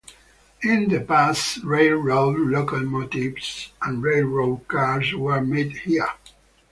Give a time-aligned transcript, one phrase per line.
[0.63, 6.09] In the past, railroad locomotives and railroad cars were made here.